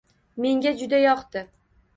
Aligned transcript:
Menga 0.45 0.73
juda 0.81 1.03
yoqti. 1.05 1.47